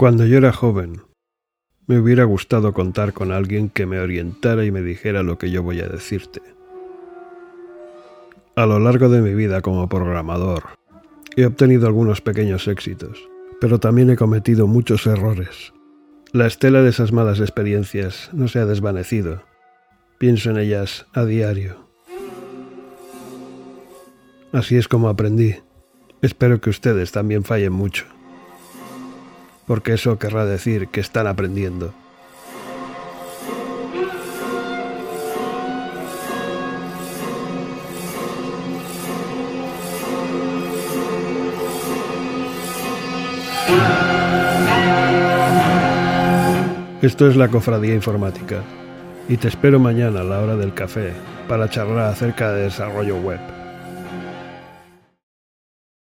Cuando 0.00 0.24
yo 0.24 0.38
era 0.38 0.50
joven, 0.50 1.02
me 1.86 1.98
hubiera 1.98 2.24
gustado 2.24 2.72
contar 2.72 3.12
con 3.12 3.32
alguien 3.32 3.68
que 3.68 3.84
me 3.84 4.00
orientara 4.00 4.64
y 4.64 4.70
me 4.70 4.80
dijera 4.80 5.22
lo 5.22 5.36
que 5.36 5.50
yo 5.50 5.62
voy 5.62 5.80
a 5.80 5.88
decirte. 5.88 6.40
A 8.56 8.64
lo 8.64 8.78
largo 8.78 9.10
de 9.10 9.20
mi 9.20 9.34
vida 9.34 9.60
como 9.60 9.90
programador, 9.90 10.70
he 11.36 11.44
obtenido 11.44 11.86
algunos 11.86 12.22
pequeños 12.22 12.66
éxitos, 12.66 13.28
pero 13.60 13.78
también 13.78 14.08
he 14.08 14.16
cometido 14.16 14.66
muchos 14.66 15.06
errores. 15.06 15.74
La 16.32 16.46
estela 16.46 16.80
de 16.80 16.88
esas 16.88 17.12
malas 17.12 17.38
experiencias 17.38 18.30
no 18.32 18.48
se 18.48 18.58
ha 18.58 18.64
desvanecido. 18.64 19.42
Pienso 20.16 20.48
en 20.48 20.56
ellas 20.56 21.04
a 21.12 21.26
diario. 21.26 21.76
Así 24.50 24.78
es 24.78 24.88
como 24.88 25.10
aprendí. 25.10 25.56
Espero 26.22 26.58
que 26.62 26.70
ustedes 26.70 27.12
también 27.12 27.44
fallen 27.44 27.74
mucho 27.74 28.06
porque 29.70 29.92
eso 29.92 30.18
querrá 30.18 30.46
decir 30.46 30.88
que 30.88 30.98
están 30.98 31.28
aprendiendo. 31.28 31.94
Esto 47.00 47.28
es 47.28 47.36
la 47.36 47.46
Cofradía 47.46 47.94
Informática 47.94 48.64
y 49.28 49.36
te 49.36 49.46
espero 49.46 49.78
mañana 49.78 50.22
a 50.22 50.24
la 50.24 50.40
hora 50.40 50.56
del 50.56 50.74
café 50.74 51.12
para 51.46 51.70
charlar 51.70 52.06
acerca 52.06 52.50
de 52.50 52.64
desarrollo 52.64 53.18
web. 53.18 53.59